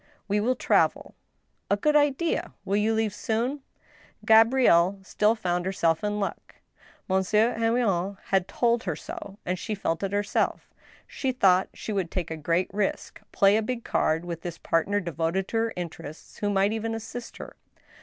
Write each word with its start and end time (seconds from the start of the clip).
"We 0.27 0.39
will 0.39 0.55
travel."" 0.55 1.13
A 1.69 1.77
good 1.77 1.95
idea. 1.95 2.53
Will 2.65 2.75
you 2.75 2.91
leave 2.95 3.13
soon?" 3.13 3.61
Gabrielle 4.25 4.97
still 5.03 5.35
found 5.35 5.63
herself 5.67 6.03
in 6.03 6.19
luck. 6.19 6.55
Monsieur 7.07 7.53
Henrion 7.53 8.17
had 8.29 8.47
told 8.47 8.85
her 8.85 8.95
so, 8.95 9.37
and 9.45 9.59
she 9.59 9.75
felt 9.75 10.01
it 10.01 10.11
herself. 10.11 10.73
She 11.05 11.31
thought 11.31 11.69
she 11.75 11.93
would 11.93 12.09
take 12.09 12.31
a 12.31 12.35
g^reat 12.39 12.65
risk, 12.73 13.21
play 13.31 13.57
a 13.57 13.61
big 13.61 13.83
card 13.83 14.25
with 14.25 14.41
this 14.41 14.57
partner 14.57 14.99
devoted 15.01 15.47
to 15.49 15.57
her 15.57 15.73
interests, 15.75 16.37
who 16.39 16.49
might 16.49 16.73
even 16.73 16.95
assist 16.95 17.37
her. 17.37 17.55